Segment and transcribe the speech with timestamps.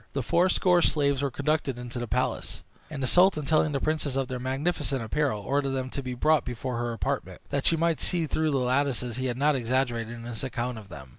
[0.13, 4.29] The fourscore slaves were conducted into the palace; and the sultan, telling the princess of
[4.29, 8.25] their magnificent apparel, ordered them to be brought before her apartment, that she might see
[8.25, 11.09] through the lattices he had not exaggerated in his account of them.